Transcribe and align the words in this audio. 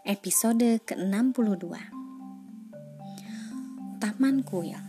Episode 0.00 0.80
ke-62 0.88 1.76
Taman 4.00 4.40
Kuil 4.40 4.80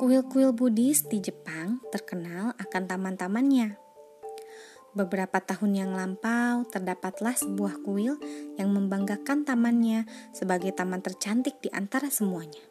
Kuil-kuil 0.00 0.56
Buddhis 0.56 1.04
di 1.12 1.20
Jepang 1.20 1.76
terkenal 1.92 2.56
akan 2.56 2.82
taman-tamannya. 2.88 3.76
Beberapa 4.96 5.44
tahun 5.44 5.76
yang 5.76 5.92
lampau, 5.92 6.64
terdapatlah 6.72 7.36
sebuah 7.36 7.84
kuil 7.84 8.16
yang 8.56 8.72
membanggakan 8.72 9.44
tamannya 9.44 10.08
sebagai 10.32 10.72
taman 10.72 11.04
tercantik 11.04 11.60
di 11.60 11.68
antara 11.68 12.08
semuanya. 12.08 12.64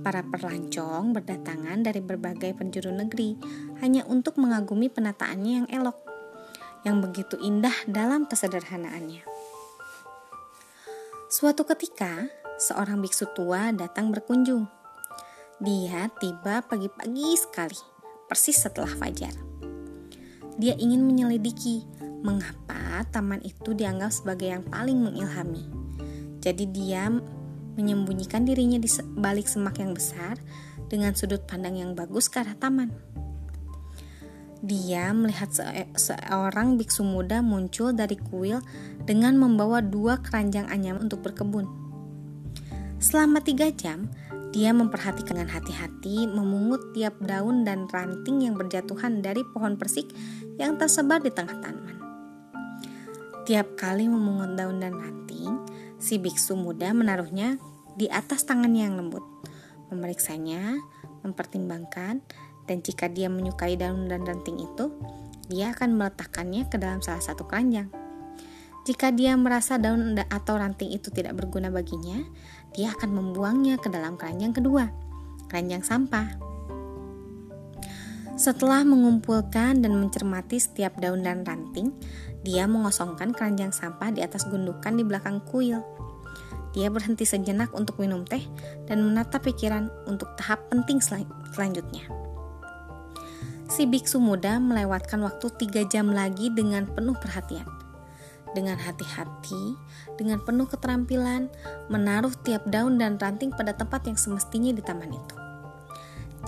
Para 0.00 0.24
perlancong 0.24 1.12
berdatangan 1.12 1.84
dari 1.84 2.00
berbagai 2.00 2.56
penjuru 2.56 2.88
negeri 2.96 3.36
hanya 3.84 4.08
untuk 4.08 4.40
mengagumi 4.40 4.88
penataannya 4.88 5.52
yang 5.60 5.68
elok 5.68 6.09
yang 6.86 7.04
begitu 7.04 7.36
indah 7.40 7.74
dalam 7.84 8.24
kesederhanaannya. 8.24 9.24
Suatu 11.30 11.62
ketika, 11.62 12.26
seorang 12.58 12.98
biksu 12.98 13.30
tua 13.32 13.70
datang 13.70 14.10
berkunjung. 14.10 14.66
Dia 15.60 16.08
tiba 16.18 16.64
pagi-pagi 16.64 17.36
sekali, 17.38 17.78
persis 18.26 18.58
setelah 18.58 18.90
fajar. 18.90 19.32
Dia 20.60 20.76
ingin 20.76 21.04
menyelidiki 21.06 21.84
mengapa 22.20 23.04
taman 23.08 23.40
itu 23.40 23.72
dianggap 23.72 24.12
sebagai 24.12 24.52
yang 24.52 24.64
paling 24.66 25.00
mengilhami. 25.00 25.64
Jadi 26.40 26.64
dia 26.68 27.08
menyembunyikan 27.76 28.44
dirinya 28.44 28.76
di 28.76 28.88
balik 29.16 29.48
semak 29.48 29.80
yang 29.80 29.96
besar 29.96 30.36
dengan 30.90 31.16
sudut 31.16 31.44
pandang 31.48 31.80
yang 31.80 31.92
bagus 31.96 32.28
ke 32.28 32.42
arah 32.42 32.56
taman. 32.56 32.92
Dia 34.60 35.08
melihat 35.16 35.48
seorang 35.96 36.76
biksu 36.76 37.00
muda 37.00 37.40
muncul 37.40 37.96
dari 37.96 38.20
kuil 38.20 38.60
dengan 39.08 39.40
membawa 39.40 39.80
dua 39.80 40.20
keranjang 40.20 40.68
anyam 40.68 41.00
untuk 41.00 41.24
berkebun. 41.24 41.64
Selama 43.00 43.40
tiga 43.40 43.72
jam, 43.72 44.12
dia 44.52 44.76
memperhatikan 44.76 45.40
dengan 45.40 45.56
hati-hati 45.56 46.28
memungut 46.28 46.92
tiap 46.92 47.16
daun 47.24 47.64
dan 47.64 47.88
ranting 47.88 48.44
yang 48.44 48.58
berjatuhan 48.58 49.24
dari 49.24 49.40
pohon 49.56 49.80
persik 49.80 50.12
yang 50.60 50.76
tersebar 50.76 51.24
di 51.24 51.32
tengah 51.32 51.56
taman. 51.64 51.96
Tiap 53.48 53.80
kali 53.80 54.10
memungut 54.10 54.58
daun 54.60 54.82
dan 54.82 54.92
ranting, 54.92 55.56
si 55.96 56.20
biksu 56.20 56.58
muda 56.58 56.92
menaruhnya 56.92 57.56
di 57.96 58.10
atas 58.12 58.44
tangannya 58.44 58.90
yang 58.90 59.00
lembut, 59.00 59.24
memeriksanya, 59.88 60.76
mempertimbangkan, 61.24 62.20
dan 62.70 62.86
jika 62.86 63.10
dia 63.10 63.26
menyukai 63.26 63.74
daun 63.74 64.06
dan 64.06 64.22
ranting 64.22 64.62
itu, 64.62 64.94
dia 65.50 65.74
akan 65.74 65.98
meletakkannya 65.98 66.70
ke 66.70 66.78
dalam 66.78 67.02
salah 67.02 67.18
satu 67.18 67.42
keranjang. 67.50 67.90
Jika 68.86 69.10
dia 69.10 69.34
merasa 69.34 69.74
daun 69.74 70.14
atau 70.14 70.54
ranting 70.54 70.94
itu 70.94 71.10
tidak 71.10 71.34
berguna 71.34 71.66
baginya, 71.74 72.22
dia 72.70 72.94
akan 72.94 73.10
membuangnya 73.10 73.74
ke 73.82 73.90
dalam 73.90 74.14
keranjang 74.14 74.54
kedua, 74.54 74.86
keranjang 75.50 75.82
sampah. 75.82 76.38
Setelah 78.38 78.86
mengumpulkan 78.86 79.82
dan 79.82 79.92
mencermati 79.98 80.62
setiap 80.62 80.94
daun 81.02 81.26
dan 81.26 81.42
ranting, 81.42 81.90
dia 82.46 82.70
mengosongkan 82.70 83.34
keranjang 83.34 83.74
sampah 83.74 84.14
di 84.14 84.22
atas 84.22 84.46
gundukan 84.46 84.94
di 84.94 85.02
belakang 85.02 85.42
kuil. 85.42 85.82
Dia 86.70 86.86
berhenti 86.86 87.26
sejenak 87.26 87.74
untuk 87.74 87.98
minum 87.98 88.22
teh 88.22 88.46
dan 88.86 89.02
menata 89.02 89.42
pikiran 89.42 89.90
untuk 90.06 90.30
tahap 90.38 90.70
penting 90.70 91.02
selanjutnya 91.02 92.19
si 93.70 93.86
biksu 93.86 94.18
muda 94.18 94.58
melewatkan 94.58 95.22
waktu 95.22 95.46
tiga 95.54 95.86
jam 95.86 96.10
lagi 96.10 96.50
dengan 96.50 96.90
penuh 96.90 97.14
perhatian. 97.14 97.64
Dengan 98.50 98.74
hati-hati, 98.74 99.78
dengan 100.18 100.42
penuh 100.42 100.66
keterampilan, 100.66 101.46
menaruh 101.86 102.34
tiap 102.42 102.66
daun 102.66 102.98
dan 102.98 103.14
ranting 103.14 103.54
pada 103.54 103.70
tempat 103.70 104.10
yang 104.10 104.18
semestinya 104.18 104.74
di 104.74 104.82
taman 104.82 105.14
itu. 105.14 105.36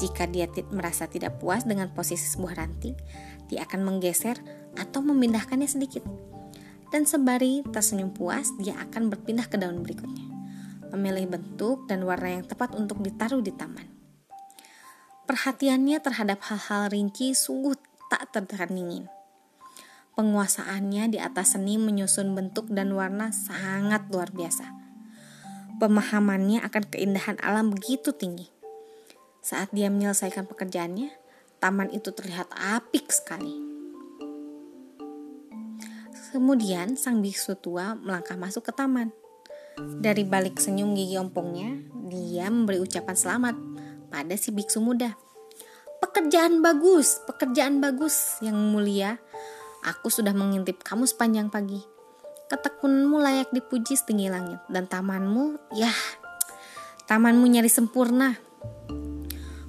Jika 0.03 0.27
dia 0.27 0.51
merasa 0.75 1.07
tidak 1.07 1.39
puas 1.39 1.63
dengan 1.63 1.95
posisi 1.95 2.27
sebuah 2.27 2.59
ranting, 2.59 2.99
dia 3.47 3.63
akan 3.71 3.87
menggeser 3.87 4.35
atau 4.75 4.99
memindahkannya 4.99 5.71
sedikit. 5.71 6.03
Dan 6.91 7.07
sebari 7.07 7.63
tersenyum 7.71 8.11
puas, 8.11 8.51
dia 8.59 8.75
akan 8.83 9.15
berpindah 9.15 9.47
ke 9.47 9.63
daun 9.63 9.87
berikutnya. 9.87 10.27
Memilih 10.91 11.39
bentuk 11.39 11.87
dan 11.87 12.03
warna 12.03 12.43
yang 12.43 12.45
tepat 12.45 12.75
untuk 12.75 12.99
ditaruh 12.99 13.41
di 13.41 13.55
taman. 13.55 13.92
Perhatiannya 15.33 15.97
terhadap 16.05 16.45
hal-hal 16.45 16.93
rinci 16.93 17.33
sungguh 17.33 17.73
tak 18.13 18.37
tertandingin. 18.37 19.09
Penguasaannya 20.13 21.09
di 21.09 21.17
atas 21.17 21.57
seni 21.57 21.81
menyusun 21.81 22.37
bentuk 22.37 22.69
dan 22.69 22.93
warna 22.93 23.33
sangat 23.33 24.13
luar 24.13 24.29
biasa. 24.29 24.69
Pemahamannya 25.81 26.61
akan 26.61 26.85
keindahan 26.85 27.41
alam 27.41 27.73
begitu 27.73 28.13
tinggi. 28.13 28.53
Saat 29.41 29.73
dia 29.73 29.89
menyelesaikan 29.89 30.45
pekerjaannya, 30.45 31.09
taman 31.65 31.89
itu 31.97 32.13
terlihat 32.13 32.53
apik 32.53 33.09
sekali. 33.09 33.57
Kemudian 36.29 37.01
sang 37.01 37.25
biksu 37.25 37.57
tua 37.57 37.97
melangkah 37.97 38.37
masuk 38.37 38.69
ke 38.69 38.73
taman. 38.77 39.09
Dari 39.81 40.29
balik 40.29 40.61
senyum 40.61 40.93
gigi 40.93 41.17
ompongnya, 41.17 41.81
dia 42.13 42.53
memberi 42.53 42.85
ucapan 42.85 43.17
selamat 43.17 43.57
pada 44.13 44.37
si 44.37 44.53
biksu 44.53 44.85
muda. 44.85 45.17
Pekerjaan 46.05 46.61
bagus, 46.61 47.17
pekerjaan 47.25 47.81
bagus 47.81 48.37
yang 48.45 48.55
mulia. 48.55 49.17
Aku 49.89 50.13
sudah 50.13 50.37
mengintip 50.37 50.85
kamu 50.85 51.09
sepanjang 51.09 51.49
pagi. 51.49 51.81
Ketekunmu 52.53 53.17
layak 53.17 53.49
dipuji 53.57 53.97
setinggi 53.97 54.29
langit 54.29 54.61
dan 54.69 54.85
tamanmu, 54.85 55.57
ya, 55.73 55.89
tamanmu 57.09 57.49
nyari 57.49 57.73
sempurna. 57.73 58.37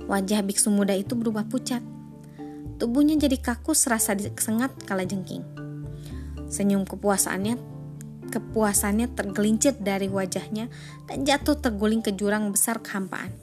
Wajah 0.04 0.44
biksu 0.44 0.68
muda 0.68 0.92
itu 0.92 1.16
berubah 1.16 1.48
pucat. 1.48 1.80
Tubuhnya 2.76 3.16
jadi 3.16 3.40
kaku 3.40 3.72
serasa 3.72 4.12
disengat 4.12 4.76
kala 4.84 5.08
jengking. 5.08 5.48
Senyum 6.52 6.84
kepuasannya 6.84 7.72
kepuasannya 8.34 9.14
tergelincir 9.14 9.78
dari 9.78 10.10
wajahnya 10.10 10.66
dan 11.06 11.22
jatuh 11.22 11.54
terguling 11.62 12.02
ke 12.02 12.18
jurang 12.18 12.50
besar 12.50 12.82
kehampaan 12.82 13.43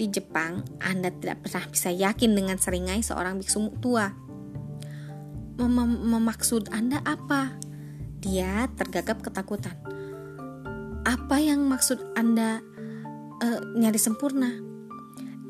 di 0.00 0.08
Jepang, 0.08 0.64
Anda 0.80 1.12
tidak 1.12 1.44
pernah 1.44 1.68
bisa 1.68 1.92
yakin 1.92 2.32
dengan 2.32 2.56
seringai 2.56 3.04
seorang 3.04 3.36
biksu 3.36 3.68
tua. 3.84 4.08
Mem 5.60 5.76
memaksud 6.08 6.72
Anda 6.72 7.04
apa? 7.04 7.52
Dia 8.24 8.64
tergagap 8.80 9.20
ketakutan. 9.20 9.76
Apa 11.04 11.36
yang 11.36 11.68
maksud 11.68 12.00
Anda 12.16 12.64
uh, 13.44 13.60
nyari 13.76 14.00
sempurna? 14.00 14.56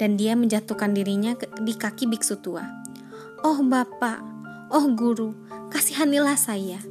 Dan 0.03 0.19
dia 0.19 0.35
menjatuhkan 0.35 0.99
dirinya 0.99 1.39
ke, 1.39 1.47
di 1.63 1.79
kaki 1.79 2.11
biksu 2.11 2.43
tua. 2.43 2.67
Oh 3.47 3.63
Bapak, 3.63 4.19
oh 4.75 4.91
Guru, 4.99 5.31
kasihanilah 5.71 6.35
saya. 6.35 6.83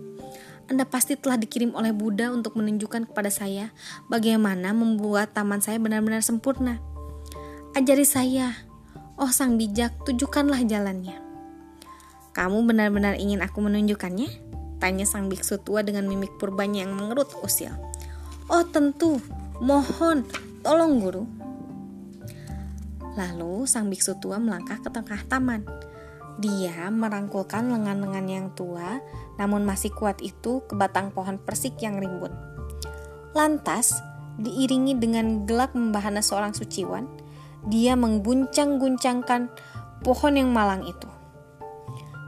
Anda 0.72 0.88
pasti 0.88 1.20
telah 1.20 1.36
dikirim 1.36 1.76
oleh 1.76 1.92
Buddha 1.92 2.32
untuk 2.32 2.56
menunjukkan 2.56 3.12
kepada 3.12 3.28
saya 3.34 3.74
bagaimana 4.08 4.72
membuat 4.72 5.36
taman 5.36 5.60
saya 5.60 5.82
benar-benar 5.82 6.24
sempurna. 6.24 6.80
Ajari 7.80 8.04
saya, 8.04 8.52
oh 9.16 9.32
sang 9.32 9.56
bijak, 9.56 10.04
tunjukkanlah 10.04 10.68
jalannya. 10.68 11.16
Kamu 12.36 12.68
benar-benar 12.68 13.16
ingin 13.16 13.40
aku 13.40 13.64
menunjukkannya? 13.64 14.28
Tanya 14.84 15.08
sang 15.08 15.32
biksu 15.32 15.64
tua 15.64 15.80
dengan 15.80 16.04
mimik 16.04 16.36
purbanya 16.36 16.84
yang 16.84 16.92
mengerut 16.92 17.32
usil. 17.40 17.72
Oh 18.52 18.68
tentu, 18.68 19.24
mohon, 19.64 20.28
tolong 20.60 21.00
guru. 21.00 21.24
Lalu 23.16 23.64
sang 23.64 23.88
biksu 23.88 24.20
tua 24.20 24.44
melangkah 24.44 24.84
ke 24.84 24.92
tengah 24.92 25.24
taman. 25.32 25.64
Dia 26.44 26.92
merangkulkan 26.92 27.72
lengan-lengan 27.72 28.28
yang 28.28 28.52
tua, 28.60 29.00
namun 29.40 29.64
masih 29.64 29.96
kuat 29.96 30.20
itu 30.20 30.68
ke 30.68 30.76
batang 30.76 31.16
pohon 31.16 31.40
persik 31.40 31.80
yang 31.80 31.96
rimbun. 31.96 32.36
Lantas, 33.32 33.96
diiringi 34.36 35.00
dengan 35.00 35.48
gelak 35.48 35.72
membahana 35.72 36.20
seorang 36.20 36.52
suciwan, 36.52 37.08
dia 37.70 37.94
mengguncang-guncangkan 37.94 39.48
pohon 40.02 40.34
yang 40.34 40.50
malang 40.50 40.84
itu. 40.90 41.08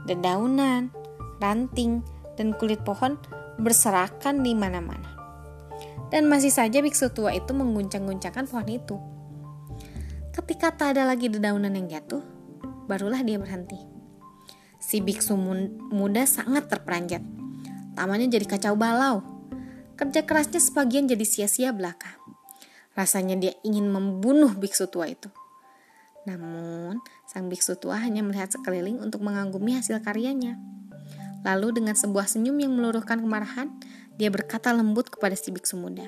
Dedaunan, 0.06 0.94
ranting, 1.42 2.02
dan 2.38 2.54
kulit 2.56 2.80
pohon 2.86 3.18
berserakan 3.58 4.40
di 4.46 4.54
mana-mana. 4.54 5.10
Dan 6.08 6.28
masih 6.28 6.52
saja 6.52 6.78
biksu 6.78 7.10
tua 7.10 7.34
itu 7.34 7.50
mengguncang-guncangkan 7.52 8.46
pohon 8.46 8.68
itu. 8.68 8.96
Ketika 10.32 10.72
tak 10.72 10.96
ada 10.96 11.04
lagi 11.08 11.28
dedaunan 11.28 11.72
yang 11.72 11.88
jatuh, 11.88 12.24
barulah 12.88 13.20
dia 13.20 13.36
berhenti. 13.36 13.76
Si 14.82 14.98
biksu 15.00 15.38
muda 15.92 16.24
sangat 16.24 16.68
terperanjat. 16.68 17.22
Tamannya 17.96 18.28
jadi 18.32 18.46
kacau 18.48 18.74
balau. 18.74 19.20
Kerja 19.96 20.24
kerasnya 20.24 20.58
sebagian 20.58 21.06
jadi 21.06 21.22
sia-sia 21.22 21.70
belaka. 21.70 22.16
Rasanya 22.92 23.36
dia 23.40 23.52
ingin 23.64 23.88
membunuh 23.88 24.52
biksu 24.52 24.88
tua 24.88 25.08
itu. 25.08 25.32
Namun, 26.28 27.02
sang 27.26 27.50
biksu 27.50 27.74
tua 27.80 27.98
hanya 27.98 28.22
melihat 28.22 28.52
sekeliling 28.52 29.00
untuk 29.02 29.24
mengagumi 29.24 29.74
hasil 29.74 29.98
karyanya. 30.04 30.60
Lalu 31.42 31.82
dengan 31.82 31.98
sebuah 31.98 32.30
senyum 32.30 32.54
yang 32.62 32.72
meluruhkan 32.78 33.18
kemarahan, 33.18 33.74
dia 34.14 34.30
berkata 34.30 34.70
lembut 34.70 35.10
kepada 35.10 35.34
si 35.34 35.50
biksu 35.50 35.74
muda. 35.74 36.06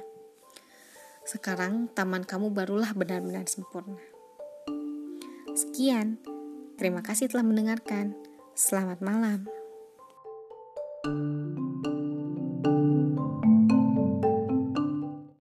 Sekarang 1.25 1.91
taman 1.91 2.23
kamu 2.23 2.53
barulah 2.53 2.93
benar-benar 2.95 3.49
sempurna. 3.51 3.99
Sekian, 5.57 6.21
terima 6.77 7.01
kasih 7.01 7.33
telah 7.33 7.43
mendengarkan. 7.43 8.15
Selamat 8.55 9.03
malam. 9.03 9.54